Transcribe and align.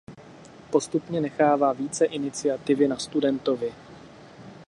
Postupně 0.69 1.21
nechává 1.21 1.73
více 1.73 2.05
iniciativy 2.05 2.87
na 2.87 2.97
studentovi. 2.97 3.73